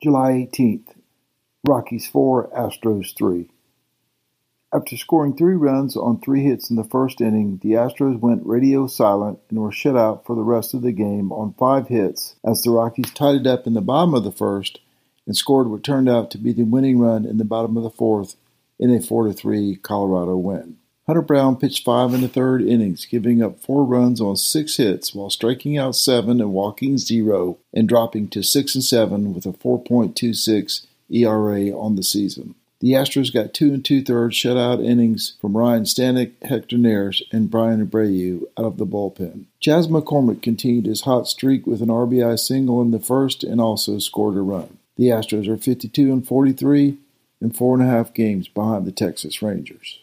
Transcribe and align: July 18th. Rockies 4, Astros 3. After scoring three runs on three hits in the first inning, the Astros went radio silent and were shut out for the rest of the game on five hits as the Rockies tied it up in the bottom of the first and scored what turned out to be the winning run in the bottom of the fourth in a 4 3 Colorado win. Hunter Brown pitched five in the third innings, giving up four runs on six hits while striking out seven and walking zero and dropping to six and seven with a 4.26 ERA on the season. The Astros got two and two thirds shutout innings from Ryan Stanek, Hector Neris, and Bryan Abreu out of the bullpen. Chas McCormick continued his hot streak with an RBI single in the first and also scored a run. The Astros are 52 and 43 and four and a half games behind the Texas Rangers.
July 0.00 0.48
18th. 0.52 0.94
Rockies 1.66 2.06
4, 2.06 2.50
Astros 2.50 3.16
3. 3.16 3.50
After 4.72 4.96
scoring 4.96 5.36
three 5.36 5.56
runs 5.56 5.96
on 5.96 6.20
three 6.20 6.44
hits 6.44 6.70
in 6.70 6.76
the 6.76 6.84
first 6.84 7.20
inning, 7.20 7.58
the 7.62 7.70
Astros 7.70 8.20
went 8.20 8.46
radio 8.46 8.86
silent 8.86 9.40
and 9.50 9.58
were 9.58 9.72
shut 9.72 9.96
out 9.96 10.24
for 10.24 10.36
the 10.36 10.44
rest 10.44 10.72
of 10.72 10.82
the 10.82 10.92
game 10.92 11.32
on 11.32 11.54
five 11.58 11.88
hits 11.88 12.36
as 12.44 12.62
the 12.62 12.70
Rockies 12.70 13.12
tied 13.12 13.40
it 13.40 13.46
up 13.48 13.66
in 13.66 13.74
the 13.74 13.80
bottom 13.80 14.14
of 14.14 14.22
the 14.22 14.30
first 14.30 14.78
and 15.26 15.36
scored 15.36 15.66
what 15.66 15.82
turned 15.82 16.08
out 16.08 16.30
to 16.30 16.38
be 16.38 16.52
the 16.52 16.62
winning 16.62 17.00
run 17.00 17.24
in 17.24 17.38
the 17.38 17.44
bottom 17.44 17.76
of 17.76 17.82
the 17.82 17.90
fourth 17.90 18.36
in 18.78 18.94
a 18.94 19.00
4 19.00 19.32
3 19.32 19.74
Colorado 19.82 20.36
win. 20.36 20.76
Hunter 21.08 21.22
Brown 21.22 21.56
pitched 21.56 21.86
five 21.86 22.12
in 22.12 22.20
the 22.20 22.28
third 22.28 22.60
innings, 22.60 23.06
giving 23.06 23.42
up 23.42 23.62
four 23.62 23.82
runs 23.82 24.20
on 24.20 24.36
six 24.36 24.76
hits 24.76 25.14
while 25.14 25.30
striking 25.30 25.78
out 25.78 25.96
seven 25.96 26.38
and 26.38 26.52
walking 26.52 26.98
zero 26.98 27.56
and 27.72 27.88
dropping 27.88 28.28
to 28.28 28.42
six 28.42 28.74
and 28.74 28.84
seven 28.84 29.32
with 29.32 29.46
a 29.46 29.52
4.26 29.54 30.84
ERA 31.08 31.70
on 31.70 31.96
the 31.96 32.02
season. 32.02 32.54
The 32.80 32.92
Astros 32.92 33.32
got 33.32 33.54
two 33.54 33.72
and 33.72 33.82
two 33.82 34.02
thirds 34.02 34.36
shutout 34.36 34.84
innings 34.84 35.38
from 35.40 35.56
Ryan 35.56 35.84
Stanek, 35.84 36.32
Hector 36.42 36.76
Neris, 36.76 37.22
and 37.32 37.50
Bryan 37.50 37.84
Abreu 37.84 38.42
out 38.58 38.66
of 38.66 38.76
the 38.76 38.86
bullpen. 38.86 39.46
Chas 39.60 39.86
McCormick 39.86 40.42
continued 40.42 40.84
his 40.84 41.00
hot 41.00 41.26
streak 41.26 41.66
with 41.66 41.80
an 41.80 41.88
RBI 41.88 42.38
single 42.38 42.82
in 42.82 42.90
the 42.90 43.00
first 43.00 43.42
and 43.42 43.62
also 43.62 43.98
scored 43.98 44.36
a 44.36 44.42
run. 44.42 44.76
The 44.96 45.06
Astros 45.06 45.48
are 45.48 45.56
52 45.56 46.12
and 46.12 46.28
43 46.28 46.98
and 47.40 47.56
four 47.56 47.74
and 47.74 47.82
a 47.82 47.90
half 47.90 48.12
games 48.12 48.46
behind 48.46 48.84
the 48.84 48.92
Texas 48.92 49.40
Rangers. 49.40 50.00